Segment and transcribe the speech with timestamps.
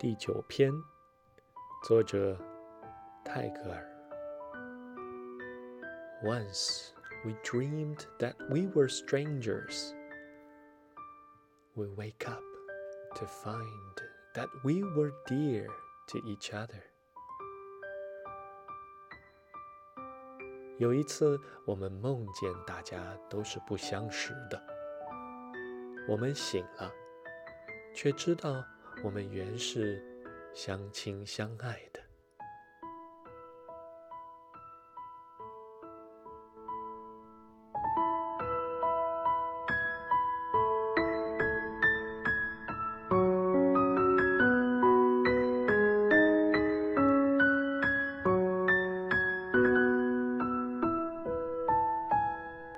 [0.00, 0.72] 第九篇，
[1.82, 2.38] 作者
[3.24, 3.84] 泰戈尔。
[6.22, 6.90] Once
[7.24, 9.92] we dreamed that we were strangers.
[11.74, 12.44] We wake up
[13.16, 13.96] to find
[14.34, 16.84] that we were dear to each other.
[20.76, 24.62] 有一次，我们梦见大家都是不相识的。
[26.08, 26.88] 我们醒了，
[27.92, 28.64] 却知道。
[29.02, 30.02] 我们原是
[30.54, 32.07] 相亲相爱的。